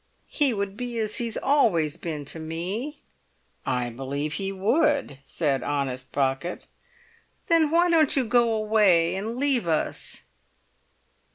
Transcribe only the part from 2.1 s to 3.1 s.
to me."